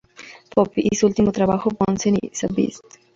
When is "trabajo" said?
1.31-1.69